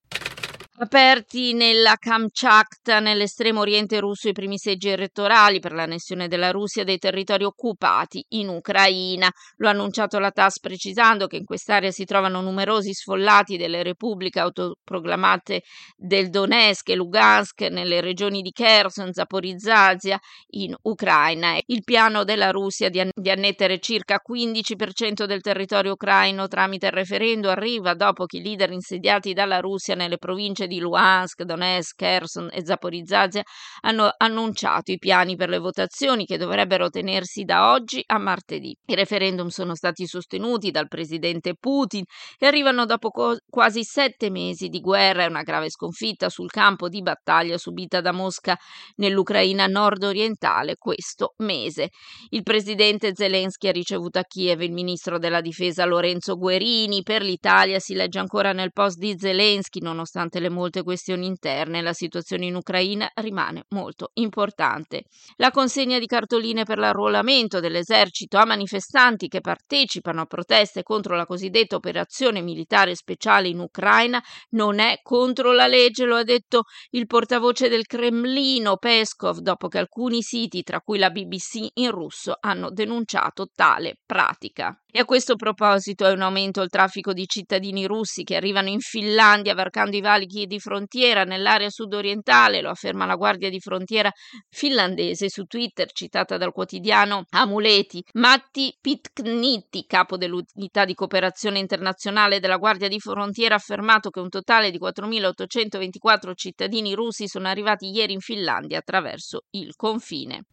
Aperti 0.84 1.54
nella 1.54 1.96
Kamchatka, 1.96 3.00
nell'estremo 3.00 3.62
oriente 3.62 4.02
russo, 4.02 4.28
i 4.28 4.34
primi 4.34 4.58
seggi 4.58 4.90
elettorali 4.90 5.62
per 5.62 5.72
l'annessione 5.72 6.28
della 6.28 6.52
Russia 6.52 6.84
dei 6.84 6.98
territori 6.98 7.46
occupati 7.46 8.26
in 8.32 8.50
Ucraina. 8.50 9.32
Lo 9.60 9.70
ha 9.70 9.72
annunciato 9.72 10.20
la 10.20 10.32
TAS 10.32 10.60
precisando 10.60 11.28
che 11.28 11.38
in 11.38 11.46
quest'area 11.46 11.90
si 11.90 12.04
trovano 12.04 12.42
numerosi 12.42 12.92
sfollati 12.92 13.56
delle 13.56 13.82
repubbliche 13.82 14.42
autoproclamate 14.42 15.62
del 15.96 16.30
Donetsk 16.30 16.90
e 16.90 16.96
Lugansk 16.96 17.62
nelle 17.62 18.02
regioni 18.02 18.42
di 18.42 18.52
Kherson, 18.52 19.14
Zaporizhzhia 19.14 20.20
in 20.50 20.76
Ucraina. 20.82 21.58
Il 21.66 21.84
piano 21.86 22.26
della 22.26 22.52
Russia 22.52 22.90
di, 22.90 23.30
annettere 23.30 23.80
circa 23.80 24.20
15% 24.22 25.24
del 25.24 25.40
territorio 25.40 25.94
ucraino 25.94 26.50
tramite 26.50 26.88
il 26.88 26.92
referendum 26.92 27.52
arriva 27.52 27.94
dopo 27.94 28.26
che 28.26 28.40
i 28.40 28.44
leader 28.44 28.72
insediati 28.72 29.32
dalla 29.32 29.62
Russia 29.62 29.96
nelle 29.96 30.18
province 30.18 30.68
di 30.68 30.72
di 30.74 30.80
Luhansk, 30.80 31.44
Donetsk, 31.44 31.96
Kherson 31.96 32.50
e 32.52 32.66
Zaporizhzhia 32.66 33.44
hanno 33.82 34.12
annunciato 34.18 34.92
i 34.92 34.98
piani 34.98 35.36
per 35.36 35.50
le 35.50 35.60
votazioni 35.60 36.26
che 36.26 36.38
dovrebbero 36.38 36.90
tenersi 36.90 37.44
da 37.44 37.72
oggi 37.72 38.04
a 38.06 38.18
martedì. 38.18 38.76
I 38.86 38.96
referendum 38.96 39.48
sono 39.48 39.76
stati 39.76 40.08
sostenuti 40.08 40.72
dal 40.72 40.88
presidente 40.88 41.56
Putin 41.56 42.04
e 42.40 42.48
arrivano 42.48 42.86
dopo 42.86 43.10
co- 43.10 43.38
quasi 43.48 43.84
sette 43.84 44.30
mesi 44.30 44.68
di 44.68 44.80
guerra 44.80 45.24
e 45.24 45.28
una 45.28 45.44
grave 45.44 45.70
sconfitta 45.70 46.30
sul 46.30 46.50
campo 46.50 46.90
di 46.90 47.02
battaglia 47.02 47.58
subita 47.58 48.02
da 48.02 48.12
Mosca 48.12 48.58
nell'Ucraina 48.96 49.68
nord-orientale 49.68 50.76
questo 50.78 51.34
mese. 51.38 51.90
Il 52.30 52.44
presidente 52.44 53.12
Zelensky 53.14 53.68
ha 53.68 53.72
ricevuto 53.72 54.20
a 54.20 54.24
Kiev 54.24 54.62
il 54.62 54.72
ministro 54.72 55.20
della 55.20 55.42
difesa 55.42 55.86
Lorenzo 55.86 56.36
Guerini. 56.38 57.04
Per 57.04 57.22
l'Italia 57.22 57.80
si 57.80 57.94
legge 57.94 58.20
ancora 58.20 58.54
nel 58.54 58.72
post 58.72 58.98
di 58.98 59.16
Zelensky, 59.18 59.80
nonostante 59.80 60.40
le 60.40 60.50
molte 60.54 60.84
questioni 60.84 61.26
interne, 61.26 61.82
la 61.82 61.92
situazione 61.92 62.46
in 62.46 62.56
Ucraina 62.56 63.12
rimane 63.16 63.66
molto 63.70 64.12
importante. 64.14 65.04
La 65.36 65.52
consegna 65.52 66.00
di 66.00 66.06
cartoline 66.06 66.64
per 66.64 66.78
l'arruolamento 66.78 67.60
dell'esercito 67.60 68.38
a 68.38 68.46
manifestanti 68.46 69.28
che 69.28 69.42
partecipano 69.42 70.22
a 70.22 70.26
proteste 70.26 70.84
contro 70.84 71.18
la 71.18 71.26
cosiddetta 71.26 71.76
operazione 71.76 72.42
militare 72.42 72.96
speciale 72.96 73.50
in 73.50 73.60
Ucraina 73.60 74.24
non 74.52 74.80
è 74.80 75.00
contro 75.02 75.52
la 75.52 75.68
legge, 75.68 76.06
lo 76.06 76.16
ha 76.16 76.24
detto 76.24 76.64
il 76.92 77.08
portavoce 77.08 77.68
del 77.68 77.86
Cremlino 77.86 78.78
Peskov 78.78 79.40
dopo 79.40 79.68
che 79.68 79.80
alcuni 79.80 80.22
siti, 80.22 80.64
tra 80.64 80.80
cui 80.80 80.98
la 80.98 81.10
BBC 81.10 81.68
in 81.74 81.92
russo, 81.92 82.38
hanno 82.40 82.70
denunciato 82.70 83.48
tale 83.54 83.98
pratica. 84.06 84.78
E 84.96 85.00
a 85.00 85.06
questo 85.06 85.36
proposito 85.36 86.06
è 86.06 86.12
un 86.12 86.22
aumento 86.22 86.62
il 86.62 86.70
traffico 86.70 87.14
di 87.14 87.26
cittadini 87.26 87.88
russi 87.88 88.24
che 88.24 88.36
arrivano 88.36 88.70
in 88.70 88.80
Finlandia 88.80 89.56
varcando 89.56 89.98
i 89.98 90.02
valichi 90.02 90.43
di 90.46 90.60
frontiera 90.60 91.24
nell'area 91.24 91.70
sudorientale, 91.70 92.62
lo 92.62 92.70
afferma 92.70 93.06
la 93.06 93.16
Guardia 93.16 93.50
di 93.50 93.60
Frontiera 93.60 94.12
finlandese 94.50 95.30
su 95.30 95.44
Twitter, 95.44 95.92
citata 95.92 96.38
dal 96.38 96.52
quotidiano 96.52 97.26
Amuleti. 97.30 98.04
Matti 98.14 98.76
Pitkniti, 98.80 99.86
capo 99.86 100.18
dell'unità 100.18 100.86
di 100.86 100.94
cooperazione 100.94 101.60
internazionale 101.60 102.40
della 102.40 102.58
Guardia 102.58 102.88
di 102.88 103.00
Frontiera, 103.00 103.56
ha 103.56 103.58
affermato 103.58 104.10
che 104.10 104.20
un 104.20 104.30
totale 104.30 104.72
di 104.72 104.80
4.824 104.80 106.32
cittadini 106.36 106.94
russi 106.94 107.28
sono 107.28 107.48
arrivati 107.48 107.90
ieri 107.90 108.14
in 108.14 108.20
Finlandia 108.20 108.80
attraverso 108.80 109.44
il 109.52 109.76
confine. 109.76 110.44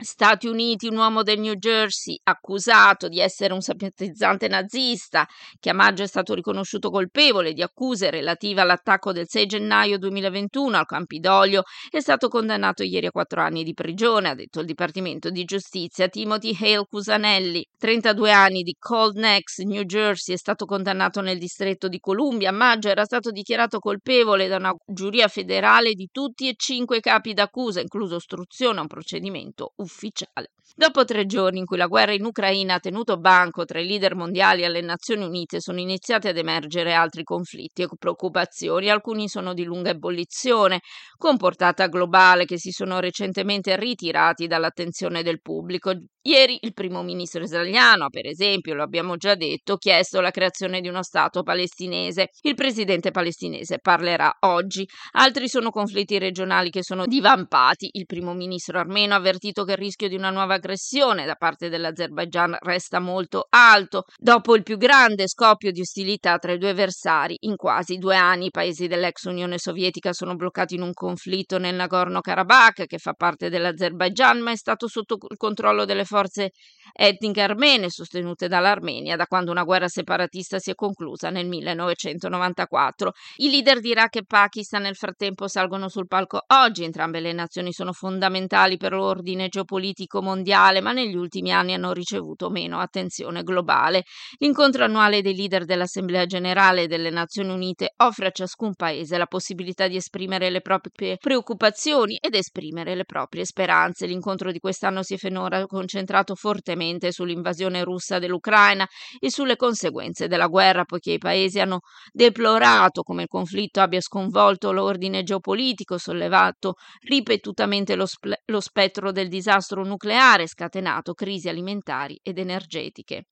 Stati 0.00 0.46
Uniti, 0.46 0.86
un 0.86 0.96
uomo 0.96 1.24
del 1.24 1.40
New 1.40 1.54
Jersey 1.54 2.20
accusato 2.22 3.08
di 3.08 3.18
essere 3.18 3.52
un 3.52 3.60
simpatizzante 3.60 4.46
nazista, 4.46 5.26
che 5.58 5.70
a 5.70 5.74
maggio 5.74 6.04
è 6.04 6.06
stato 6.06 6.34
riconosciuto 6.34 6.88
colpevole 6.88 7.52
di 7.52 7.62
accuse 7.62 8.08
relative 8.08 8.60
all'attacco 8.60 9.10
del 9.10 9.26
6 9.28 9.46
gennaio 9.46 9.98
2021 9.98 10.76
al 10.76 10.86
Campidoglio, 10.86 11.64
è 11.90 11.98
stato 11.98 12.28
condannato 12.28 12.84
ieri 12.84 13.06
a 13.06 13.10
quattro 13.10 13.40
anni 13.40 13.64
di 13.64 13.72
prigione, 13.72 14.28
ha 14.28 14.34
detto 14.36 14.60
il 14.60 14.66
Dipartimento 14.66 15.30
di 15.30 15.42
Giustizia. 15.42 16.06
Timothy 16.06 16.56
Hale 16.56 16.86
Cusanelli, 16.88 17.66
32 17.76 18.30
anni 18.30 18.62
di 18.62 18.76
Cold 18.78 19.16
Necks, 19.16 19.58
New 19.64 19.82
Jersey, 19.82 20.36
è 20.36 20.38
stato 20.38 20.64
condannato 20.64 21.20
nel 21.22 21.38
distretto 21.38 21.88
di 21.88 21.98
Columbia. 21.98 22.50
A 22.50 22.52
maggio 22.52 22.88
era 22.88 23.04
stato 23.04 23.32
dichiarato 23.32 23.80
colpevole 23.80 24.46
da 24.46 24.58
una 24.58 24.72
giuria 24.86 25.26
federale 25.26 25.94
di 25.94 26.08
tutti 26.12 26.46
e 26.46 26.54
cinque 26.56 27.00
capi 27.00 27.34
d'accusa, 27.34 27.80
incluso 27.80 28.14
ostruzione 28.14 28.78
a 28.78 28.82
un 28.82 28.86
procedimento 28.86 29.72
ufficiale 29.74 29.86
ufficiale. 29.88 30.50
Dopo 30.76 31.04
tre 31.04 31.26
giorni 31.26 31.58
in 31.58 31.64
cui 31.64 31.76
la 31.76 31.88
guerra 31.88 32.12
in 32.12 32.24
Ucraina 32.24 32.74
ha 32.74 32.78
tenuto 32.78 33.18
banco 33.18 33.64
tra 33.64 33.80
i 33.80 33.86
leader 33.86 34.14
mondiali 34.14 34.62
e 34.62 34.68
le 34.68 34.80
Nazioni 34.80 35.24
Unite, 35.24 35.60
sono 35.60 35.80
iniziati 35.80 36.28
ad 36.28 36.36
emergere 36.36 36.92
altri 36.92 37.24
conflitti 37.24 37.82
e 37.82 37.88
preoccupazioni. 37.98 38.88
Alcuni 38.88 39.28
sono 39.28 39.54
di 39.54 39.64
lunga 39.64 39.90
ebollizione, 39.90 40.80
con 41.16 41.36
portata 41.36 41.88
globale, 41.88 42.44
che 42.44 42.58
si 42.58 42.70
sono 42.70 43.00
recentemente 43.00 43.76
ritirati 43.76 44.46
dall'attenzione 44.46 45.24
del 45.24 45.40
pubblico. 45.40 45.92
Ieri 46.28 46.58
il 46.60 46.74
primo 46.74 47.02
ministro 47.02 47.42
israeliano, 47.42 48.10
per 48.10 48.26
esempio, 48.26 48.74
lo 48.74 48.82
abbiamo 48.82 49.16
già 49.16 49.34
detto, 49.34 49.72
ha 49.72 49.78
chiesto 49.78 50.20
la 50.20 50.30
creazione 50.30 50.82
di 50.82 50.88
uno 50.88 51.02
Stato 51.02 51.42
palestinese. 51.42 52.28
Il 52.42 52.54
presidente 52.54 53.10
palestinese 53.10 53.78
parlerà 53.78 54.36
oggi. 54.40 54.86
Altri 55.12 55.48
sono 55.48 55.70
conflitti 55.70 56.18
regionali 56.18 56.68
che 56.68 56.82
sono 56.82 57.06
divampati. 57.06 57.88
Il 57.92 58.04
primo 58.04 58.34
ministro 58.34 58.78
armeno 58.78 59.14
ha 59.14 59.16
avvertito 59.16 59.64
che 59.64 59.70
il 59.70 59.78
rischio 59.78 60.06
di 60.06 60.16
una 60.16 60.28
nuova 60.28 60.56
aggressione 60.56 61.24
da 61.24 61.34
parte 61.34 61.70
dell'Azerbaigian 61.70 62.58
resta 62.60 63.00
molto 63.00 63.46
alto. 63.48 64.04
Dopo 64.18 64.54
il 64.54 64.64
più 64.64 64.76
grande 64.76 65.28
scoppio 65.28 65.70
di 65.70 65.80
ostilità 65.80 66.36
tra 66.36 66.52
i 66.52 66.58
due 66.58 66.70
avversari, 66.70 67.38
in 67.40 67.56
quasi 67.56 67.96
due 67.96 68.16
anni 68.16 68.48
i 68.48 68.50
paesi 68.50 68.86
dell'ex 68.86 69.24
Unione 69.24 69.56
Sovietica 69.56 70.12
sono 70.12 70.36
bloccati 70.36 70.74
in 70.74 70.82
un 70.82 70.92
conflitto 70.92 71.56
nel 71.56 71.74
Nagorno-Karabakh, 71.74 72.84
che 72.84 72.98
fa 72.98 73.14
parte 73.14 73.48
dell'Azerbaigian, 73.48 74.40
ma 74.40 74.50
è 74.50 74.56
stato 74.56 74.88
sotto 74.88 75.16
il 75.30 75.38
controllo 75.38 75.86
delle 75.86 76.04
forze 76.04 76.16
forze 76.18 76.50
etniche 76.92 77.42
armene 77.42 77.90
sostenute 77.90 78.48
dall'Armenia 78.48 79.16
da 79.16 79.26
quando 79.26 79.50
una 79.50 79.64
guerra 79.64 79.88
separatista 79.88 80.58
si 80.58 80.70
è 80.70 80.74
conclusa 80.74 81.30
nel 81.30 81.46
1994. 81.46 83.12
I 83.36 83.50
leader 83.50 83.80
di 83.80 83.90
Iraq 83.90 84.16
e 84.16 84.24
Pakistan 84.24 84.82
nel 84.82 84.96
frattempo 84.96 85.48
salgono 85.48 85.88
sul 85.88 86.06
palco 86.06 86.42
oggi, 86.48 86.84
entrambe 86.84 87.20
le 87.20 87.32
nazioni 87.32 87.72
sono 87.72 87.92
fondamentali 87.92 88.76
per 88.76 88.92
l'ordine 88.92 89.48
geopolitico 89.48 90.22
mondiale, 90.22 90.80
ma 90.80 90.92
negli 90.92 91.16
ultimi 91.16 91.52
anni 91.52 91.74
hanno 91.74 91.92
ricevuto 91.92 92.50
meno 92.50 92.78
attenzione 92.78 93.42
globale. 93.42 94.04
L'incontro 94.38 94.84
annuale 94.84 95.22
dei 95.22 95.34
leader 95.34 95.64
dell'Assemblea 95.64 96.26
generale 96.26 96.86
delle 96.86 97.10
Nazioni 97.10 97.52
Unite 97.52 97.94
offre 97.98 98.28
a 98.28 98.30
ciascun 98.30 98.74
paese 98.74 99.18
la 99.18 99.26
possibilità 99.26 99.88
di 99.88 99.96
esprimere 99.96 100.50
le 100.50 100.60
proprie 100.60 101.16
preoccupazioni 101.16 102.18
ed 102.20 102.34
esprimere 102.34 102.94
le 102.94 103.04
proprie 103.04 103.44
speranze. 103.44 104.06
L'incontro 104.06 104.52
di 104.52 104.58
quest'anno 104.58 105.02
si 105.02 105.14
è 105.14 105.16
finora 105.16 105.66
concentrato 105.66 105.96
concentrato 105.98 106.34
fortemente 106.78 107.10
sull'invasione 107.10 107.82
russa 107.82 108.18
dell'Ucraina 108.18 108.86
e 109.18 109.30
sulle 109.30 109.56
conseguenze 109.56 110.28
della 110.28 110.46
guerra, 110.46 110.84
poiché 110.84 111.12
i 111.12 111.18
paesi 111.18 111.58
hanno 111.58 111.80
deplorato 112.12 113.02
come 113.02 113.22
il 113.22 113.28
conflitto 113.28 113.80
abbia 113.80 114.00
sconvolto 114.00 114.70
l'ordine 114.70 115.24
geopolitico, 115.24 115.98
sollevato 115.98 116.74
ripetutamente 117.00 117.96
lo, 117.96 118.06
spe- 118.06 118.42
lo 118.46 118.60
spettro 118.60 119.10
del 119.10 119.28
disastro 119.28 119.84
nucleare, 119.84 120.46
scatenato 120.46 121.14
crisi 121.14 121.48
alimentari 121.48 122.18
ed 122.22 122.38
energetiche. 122.38 123.24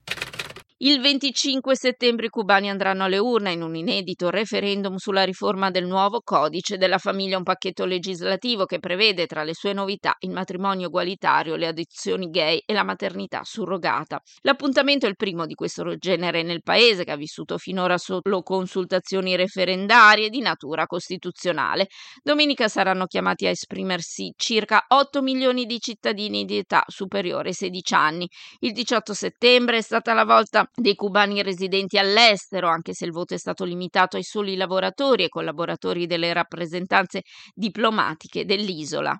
Il 0.80 1.00
25 1.00 1.74
settembre 1.74 2.26
i 2.26 2.28
cubani 2.28 2.68
andranno 2.68 3.04
alle 3.04 3.16
urne 3.16 3.52
in 3.52 3.62
un 3.62 3.74
inedito 3.76 4.28
referendum 4.28 4.96
sulla 4.96 5.24
riforma 5.24 5.70
del 5.70 5.86
nuovo 5.86 6.20
codice 6.22 6.76
della 6.76 6.98
famiglia, 6.98 7.38
un 7.38 7.44
pacchetto 7.44 7.86
legislativo 7.86 8.66
che 8.66 8.78
prevede 8.78 9.24
tra 9.24 9.42
le 9.42 9.54
sue 9.54 9.72
novità 9.72 10.14
il 10.18 10.32
matrimonio 10.32 10.88
egualitario, 10.88 11.56
le 11.56 11.68
adozioni 11.68 12.28
gay 12.28 12.60
e 12.66 12.74
la 12.74 12.82
maternità 12.82 13.40
surrogata. 13.42 14.20
L'appuntamento 14.42 15.06
è 15.06 15.08
il 15.08 15.16
primo 15.16 15.46
di 15.46 15.54
questo 15.54 15.96
genere 15.96 16.42
nel 16.42 16.60
paese 16.62 17.04
che 17.04 17.12
ha 17.12 17.16
vissuto 17.16 17.56
finora 17.56 17.96
solo 17.96 18.42
consultazioni 18.42 19.34
referendarie 19.34 20.28
di 20.28 20.40
natura 20.40 20.84
costituzionale. 20.84 21.86
Domenica 22.22 22.68
saranno 22.68 23.06
chiamati 23.06 23.46
a 23.46 23.50
esprimersi 23.50 24.30
circa 24.36 24.84
8 24.88 25.22
milioni 25.22 25.64
di 25.64 25.80
cittadini 25.80 26.44
di 26.44 26.58
età 26.58 26.84
superiore 26.86 27.48
ai 27.48 27.54
16 27.54 27.94
anni. 27.94 28.28
Il 28.58 28.72
18 28.72 29.14
settembre 29.14 29.78
è 29.78 29.82
stata 29.82 30.12
la 30.12 30.26
volta 30.26 30.65
dei 30.74 30.94
cubani 30.94 31.42
residenti 31.42 31.98
all'estero, 31.98 32.68
anche 32.68 32.94
se 32.94 33.04
il 33.04 33.12
voto 33.12 33.34
è 33.34 33.38
stato 33.38 33.64
limitato 33.64 34.16
ai 34.16 34.22
soli 34.22 34.56
lavoratori 34.56 35.24
e 35.24 35.28
collaboratori 35.28 36.06
delle 36.06 36.32
rappresentanze 36.32 37.22
diplomatiche 37.54 38.44
dell'isola. 38.44 39.18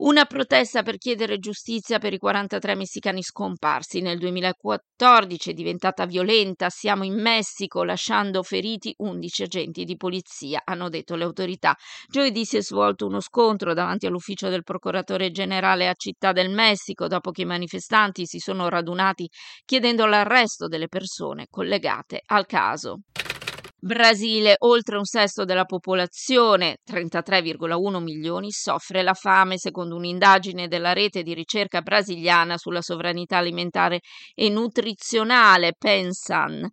Una 0.00 0.26
protesta 0.26 0.84
per 0.84 0.96
chiedere 0.96 1.40
giustizia 1.40 1.98
per 1.98 2.12
i 2.12 2.18
43 2.18 2.76
messicani 2.76 3.20
scomparsi 3.20 4.00
nel 4.00 4.16
2014 4.18 5.50
è 5.50 5.52
diventata 5.54 6.06
violenta. 6.06 6.68
Siamo 6.70 7.02
in 7.02 7.20
Messico 7.20 7.82
lasciando 7.82 8.44
feriti 8.44 8.94
11 8.96 9.42
agenti 9.42 9.82
di 9.82 9.96
polizia, 9.96 10.62
hanno 10.64 10.88
detto 10.88 11.16
le 11.16 11.24
autorità. 11.24 11.74
Giovedì 12.06 12.44
si 12.44 12.58
è 12.58 12.62
svolto 12.62 13.06
uno 13.06 13.18
scontro 13.18 13.74
davanti 13.74 14.06
all'ufficio 14.06 14.48
del 14.48 14.62
procuratore 14.62 15.32
generale 15.32 15.88
a 15.88 15.94
Città 15.94 16.30
del 16.30 16.50
Messico 16.50 17.08
dopo 17.08 17.32
che 17.32 17.42
i 17.42 17.46
manifestanti 17.46 18.24
si 18.24 18.38
sono 18.38 18.68
radunati 18.68 19.28
chiedendo 19.64 20.06
l'arresto 20.06 20.68
delle 20.68 20.86
persone 20.86 21.46
collegate 21.50 22.22
al 22.26 22.46
caso. 22.46 23.00
Brasile, 23.80 24.56
oltre 24.58 24.96
un 24.96 25.04
sesto 25.04 25.44
della 25.44 25.64
popolazione, 25.64 26.78
33,1 26.84 28.02
milioni, 28.02 28.50
soffre 28.50 29.02
la 29.02 29.14
fame, 29.14 29.56
secondo 29.56 29.94
un'indagine 29.94 30.66
della 30.66 30.92
rete 30.92 31.22
di 31.22 31.32
ricerca 31.32 31.80
brasiliana 31.80 32.56
sulla 32.58 32.82
sovranità 32.82 33.36
alimentare 33.36 34.00
e 34.34 34.48
nutrizionale 34.48 35.74
Pensan 35.78 36.68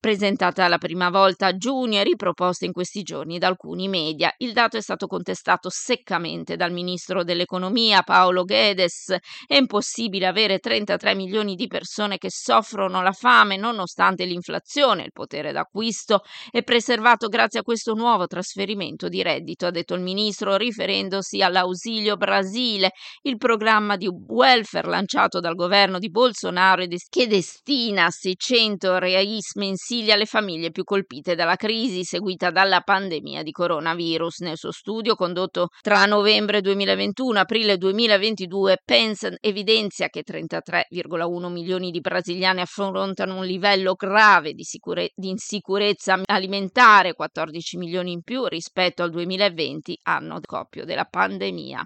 presentata 0.00 0.66
la 0.66 0.78
prima 0.78 1.10
volta 1.10 1.46
a 1.46 1.56
giugno 1.56 1.98
e 1.98 2.04
riproposta 2.04 2.64
in 2.64 2.72
questi 2.72 3.02
giorni 3.02 3.38
da 3.38 3.48
alcuni 3.48 3.86
media. 3.86 4.32
Il 4.38 4.54
dato 4.54 4.78
è 4.78 4.80
stato 4.80 5.06
contestato 5.06 5.68
seccamente 5.68 6.56
dal 6.56 6.72
ministro 6.72 7.22
dell'economia 7.22 8.02
Paolo 8.02 8.44
Guedes. 8.44 9.14
È 9.46 9.56
impossibile 9.56 10.26
avere 10.26 10.58
33 10.58 11.14
milioni 11.14 11.54
di 11.54 11.66
persone 11.66 12.16
che 12.16 12.30
soffrono 12.30 13.02
la 13.02 13.12
fame 13.12 13.58
nonostante 13.58 14.24
l'inflazione. 14.24 15.04
Il 15.04 15.12
potere 15.12 15.52
d'acquisto 15.52 16.22
è 16.50 16.62
preservato 16.62 17.28
grazie 17.28 17.60
a 17.60 17.62
questo 17.62 17.92
nuovo 17.92 18.26
trasferimento 18.26 19.08
di 19.08 19.22
reddito, 19.22 19.66
ha 19.66 19.70
detto 19.70 19.94
il 19.94 20.00
ministro 20.00 20.56
riferendosi 20.56 21.42
all'Ausilio 21.42 22.16
Brasile, 22.16 22.92
il 23.22 23.36
programma 23.36 23.96
di 23.96 24.08
welfare 24.08 24.88
lanciato 24.88 25.40
dal 25.40 25.54
governo 25.54 25.98
di 25.98 26.08
Bolsonaro 26.08 26.68
che 27.10 27.26
destina 27.26 28.08
600 28.08 28.98
reais 28.98 29.54
mensili 29.56 29.89
consiglia 29.90 30.14
alle 30.14 30.24
famiglie 30.24 30.70
più 30.70 30.84
colpite 30.84 31.34
dalla 31.34 31.56
crisi 31.56 32.04
seguita 32.04 32.50
dalla 32.50 32.80
pandemia 32.80 33.42
di 33.42 33.50
coronavirus. 33.50 34.38
Nel 34.42 34.56
suo 34.56 34.70
studio 34.70 35.16
condotto 35.16 35.70
tra 35.80 36.06
novembre 36.06 36.60
2021 36.60 37.38
e 37.38 37.40
aprile 37.40 37.76
2022, 37.76 38.82
Penson 38.84 39.34
evidenzia 39.40 40.06
che 40.06 40.22
33,1 40.22 41.50
milioni 41.50 41.90
di 41.90 41.98
brasiliani 41.98 42.60
affrontano 42.60 43.38
un 43.38 43.44
livello 43.44 43.94
grave 43.94 44.52
di, 44.52 44.62
sicure- 44.62 45.10
di 45.12 45.30
insicurezza 45.30 46.20
alimentare, 46.24 47.14
14 47.14 47.76
milioni 47.76 48.12
in 48.12 48.22
più 48.22 48.46
rispetto 48.46 49.02
al 49.02 49.10
2020, 49.10 49.98
anno 50.04 50.38
coppio 50.46 50.84
della 50.84 51.04
pandemia. 51.04 51.84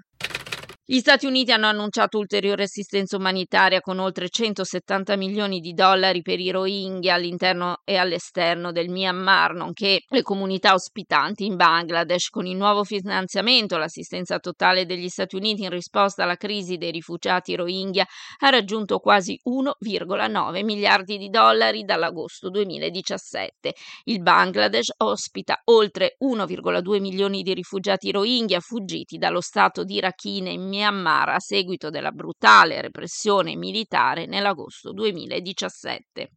Gli 0.87 0.99
Stati 0.99 1.25
Uniti 1.25 1.51
hanno 1.51 1.65
annunciato 1.65 2.19
ulteriore 2.19 2.65
assistenza 2.65 3.17
umanitaria 3.17 3.81
con 3.81 3.97
oltre 3.97 4.29
170 4.29 5.15
milioni 5.15 5.59
di 5.59 5.73
dollari 5.73 6.21
per 6.21 6.39
i 6.39 6.51
Rohingya 6.51 7.15
all'interno 7.15 7.77
e 7.83 7.95
all'esterno 7.95 8.71
del 8.71 8.89
Myanmar, 8.89 9.55
nonché 9.55 10.01
le 10.07 10.21
comunità 10.21 10.75
ospitanti 10.75 11.45
in 11.45 11.55
Bangladesh. 11.55 12.29
Con 12.29 12.45
il 12.45 12.55
nuovo 12.55 12.83
finanziamento, 12.83 13.79
l'assistenza 13.79 14.37
totale 14.37 14.85
degli 14.85 15.07
Stati 15.07 15.35
Uniti 15.35 15.63
in 15.63 15.71
risposta 15.71 16.21
alla 16.21 16.35
crisi 16.35 16.77
dei 16.77 16.91
rifugiati 16.91 17.55
Rohingya 17.55 18.05
ha 18.41 18.49
raggiunto 18.51 18.99
quasi 18.99 19.39
1,9 19.43 20.63
miliardi 20.63 21.17
di 21.17 21.29
dollari 21.29 21.81
dall'agosto 21.81 22.51
2017. 22.51 23.73
Il 24.03 24.21
Bangladesh 24.21 24.91
ospita 24.97 25.61
oltre 25.63 26.15
1,2 26.23 27.01
milioni 27.01 27.41
di 27.41 27.55
rifugiati 27.55 28.11
Rohingya 28.11 28.59
fuggiti 28.59 29.17
dallo 29.17 29.41
stato 29.41 29.83
di 29.83 29.99
Rakhine 29.99 30.51
in 30.51 30.73
Myanmar 30.75 31.29
a 31.29 31.39
seguito 31.39 31.89
della 31.89 32.11
brutale 32.11 32.81
repressione 32.81 33.55
militare 33.55 34.25
nell'agosto 34.25 34.91
2017. 34.91 36.29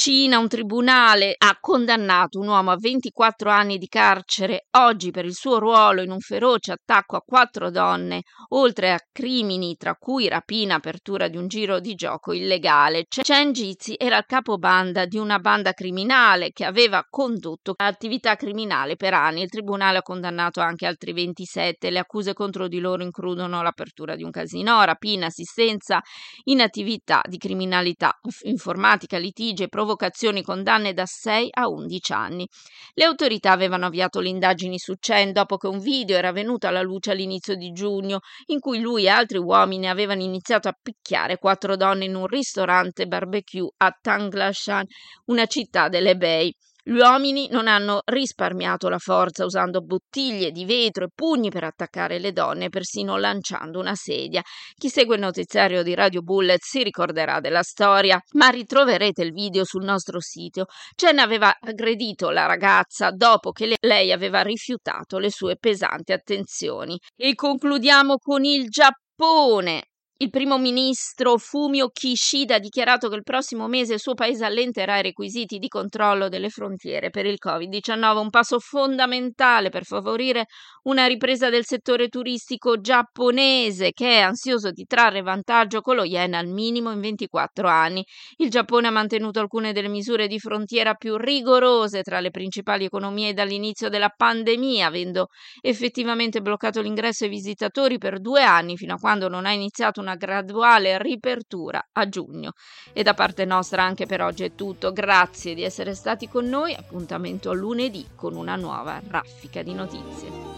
Cina, 0.00 0.38
un 0.38 0.46
tribunale 0.46 1.34
ha 1.36 1.58
condannato 1.60 2.38
un 2.38 2.46
uomo 2.46 2.70
a 2.70 2.76
24 2.78 3.50
anni 3.50 3.78
di 3.78 3.88
carcere 3.88 4.66
oggi 4.76 5.10
per 5.10 5.24
il 5.24 5.34
suo 5.34 5.58
ruolo 5.58 6.02
in 6.02 6.12
un 6.12 6.20
feroce 6.20 6.70
attacco 6.70 7.16
a 7.16 7.20
quattro 7.26 7.68
donne, 7.68 8.22
oltre 8.50 8.92
a 8.92 9.00
crimini 9.10 9.74
tra 9.74 9.96
cui 9.96 10.28
rapina 10.28 10.76
apertura 10.76 11.26
di 11.26 11.36
un 11.36 11.48
giro 11.48 11.80
di 11.80 11.96
gioco 11.96 12.32
illegale. 12.32 13.06
Chen 13.08 13.50
Jizi 13.50 13.96
era 13.98 14.18
il 14.18 14.24
capobanda 14.24 15.04
di 15.04 15.18
una 15.18 15.40
banda 15.40 15.72
criminale 15.72 16.52
che 16.52 16.64
aveva 16.64 17.04
condotto 17.10 17.74
attività 17.76 18.36
criminale 18.36 18.94
per 18.94 19.14
anni. 19.14 19.42
Il 19.42 19.50
tribunale 19.50 19.98
ha 19.98 20.02
condannato 20.02 20.60
anche 20.60 20.86
altri 20.86 21.12
27. 21.12 21.90
Le 21.90 21.98
accuse 21.98 22.34
contro 22.34 22.68
di 22.68 22.78
loro 22.78 23.02
includono 23.02 23.62
l'apertura 23.62 24.14
di 24.14 24.22
un 24.22 24.30
casino, 24.30 24.80
rapina, 24.84 25.26
assistenza 25.26 26.00
in 26.44 26.60
attività 26.60 27.20
di 27.28 27.36
criminalità 27.36 28.12
informatica, 28.42 29.18
litigi 29.18 29.64
e 29.64 29.66
provocazione 29.66 29.86
provocazioni 29.88 30.42
condanne 30.42 30.92
da 30.92 31.06
6 31.06 31.48
a 31.52 31.68
11 31.68 32.12
anni. 32.12 32.46
Le 32.92 33.04
autorità 33.04 33.52
avevano 33.52 33.86
avviato 33.86 34.20
le 34.20 34.28
indagini 34.28 34.78
su 34.78 34.94
Chen 34.98 35.32
dopo 35.32 35.56
che 35.56 35.66
un 35.66 35.78
video 35.78 36.16
era 36.18 36.30
venuto 36.30 36.66
alla 36.66 36.82
luce 36.82 37.12
all'inizio 37.12 37.54
di 37.54 37.72
giugno, 37.72 38.18
in 38.46 38.60
cui 38.60 38.80
lui 38.80 39.04
e 39.04 39.08
altri 39.08 39.38
uomini 39.38 39.88
avevano 39.88 40.22
iniziato 40.22 40.68
a 40.68 40.76
picchiare 40.80 41.38
quattro 41.38 41.76
donne 41.76 42.04
in 42.04 42.14
un 42.14 42.26
ristorante 42.26 43.06
barbecue 43.06 43.70
a 43.78 43.96
Tanglashan, 43.98 44.84
una 45.26 45.46
città 45.46 45.88
delle 45.88 46.16
Bay. 46.16 46.52
Gli 46.88 47.00
uomini 47.00 47.48
non 47.50 47.68
hanno 47.68 48.00
risparmiato 48.06 48.88
la 48.88 48.96
forza 48.96 49.44
usando 49.44 49.82
bottiglie 49.82 50.50
di 50.50 50.64
vetro 50.64 51.04
e 51.04 51.10
pugni 51.14 51.50
per 51.50 51.64
attaccare 51.64 52.18
le 52.18 52.32
donne, 52.32 52.70
persino 52.70 53.18
lanciando 53.18 53.78
una 53.78 53.94
sedia. 53.94 54.40
Chi 54.74 54.88
segue 54.88 55.16
il 55.16 55.20
notiziario 55.20 55.82
di 55.82 55.94
Radio 55.94 56.22
Bullet 56.22 56.62
si 56.62 56.82
ricorderà 56.82 57.40
della 57.40 57.60
storia, 57.60 58.18
ma 58.36 58.48
ritroverete 58.48 59.22
il 59.22 59.32
video 59.32 59.66
sul 59.66 59.84
nostro 59.84 60.18
sito. 60.18 60.64
Chen 60.94 61.18
aveva 61.18 61.54
aggredito 61.60 62.30
la 62.30 62.46
ragazza 62.46 63.10
dopo 63.10 63.50
che 63.52 63.76
lei 63.82 64.10
aveva 64.10 64.40
rifiutato 64.40 65.18
le 65.18 65.30
sue 65.30 65.58
pesanti 65.58 66.12
attenzioni. 66.12 66.98
E 67.14 67.34
concludiamo 67.34 68.16
con 68.16 68.44
il 68.44 68.66
Giappone. 68.70 69.88
Il 70.20 70.30
primo 70.30 70.58
ministro 70.58 71.38
Fumio 71.38 71.90
Kishida 71.90 72.56
ha 72.56 72.58
dichiarato 72.58 73.08
che 73.08 73.14
il 73.14 73.22
prossimo 73.22 73.68
mese 73.68 73.94
il 73.94 74.00
suo 74.00 74.14
paese 74.14 74.44
allenterà 74.44 74.98
i 74.98 75.02
requisiti 75.02 75.58
di 75.58 75.68
controllo 75.68 76.28
delle 76.28 76.48
frontiere 76.48 77.10
per 77.10 77.24
il 77.24 77.38
Covid-19, 77.40 78.16
un 78.16 78.28
passo 78.28 78.58
fondamentale 78.58 79.68
per 79.68 79.84
favorire 79.84 80.46
una 80.88 81.06
ripresa 81.06 81.50
del 81.50 81.64
settore 81.64 82.08
turistico 82.08 82.80
giapponese 82.80 83.92
che 83.92 84.16
è 84.16 84.18
ansioso 84.18 84.72
di 84.72 84.86
trarre 84.86 85.22
vantaggio 85.22 85.82
con 85.82 85.94
lo 85.94 86.02
yen 86.02 86.34
al 86.34 86.48
minimo 86.48 86.90
in 86.90 86.98
24 86.98 87.68
anni. 87.68 88.04
Il 88.38 88.50
Giappone 88.50 88.88
ha 88.88 88.90
mantenuto 88.90 89.38
alcune 89.38 89.72
delle 89.72 89.86
misure 89.86 90.26
di 90.26 90.40
frontiera 90.40 90.94
più 90.94 91.16
rigorose 91.16 92.02
tra 92.02 92.18
le 92.18 92.30
principali 92.30 92.84
economie 92.84 93.34
dall'inizio 93.34 93.88
della 93.88 94.08
pandemia, 94.08 94.88
avendo 94.88 95.28
effettivamente 95.60 96.40
bloccato 96.40 96.80
l'ingresso 96.80 97.22
ai 97.22 97.30
visitatori 97.30 97.98
per 97.98 98.18
due 98.18 98.42
anni 98.42 98.76
fino 98.76 98.94
a 98.94 98.98
quando 98.98 99.28
non 99.28 99.46
ha 99.46 99.52
iniziato 99.52 100.00
una 100.00 100.07
una 100.08 100.16
graduale 100.16 100.98
riapertura 100.98 101.88
a 101.92 102.08
giugno. 102.08 102.52
E 102.92 103.02
da 103.02 103.12
parte 103.12 103.44
nostra 103.44 103.84
anche 103.84 104.06
per 104.06 104.22
oggi 104.22 104.44
è 104.44 104.54
tutto. 104.54 104.92
Grazie 104.92 105.54
di 105.54 105.62
essere 105.62 105.94
stati 105.94 106.28
con 106.28 106.46
noi. 106.46 106.74
Appuntamento 106.74 107.52
lunedì 107.52 108.06
con 108.14 108.34
una 108.34 108.56
nuova 108.56 109.00
raffica 109.06 109.62
di 109.62 109.74
notizie. 109.74 110.56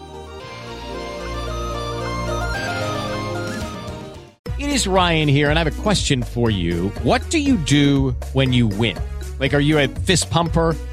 It 4.57 4.69
is 4.69 4.85
Ryan 4.85 5.27
here 5.27 5.49
and 5.49 5.57
I 5.57 5.61
have 5.61 5.67
a 5.67 5.81
question 5.81 6.21
for 6.21 6.49
you. 6.51 6.91
What 7.03 7.21
do 7.29 7.37
you 7.37 7.57
do 7.57 8.15
when 8.33 8.53
you 8.53 8.67
win? 8.67 8.95
Like 9.39 9.53
are 9.53 9.63
you 9.63 9.79
a 9.79 9.87
fist 10.05 10.29
pumper? 10.29 10.75